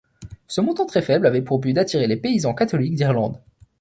[0.47, 3.37] Ce montant très faible avait pour but d'attirer les paysans catholiques d'Irlande.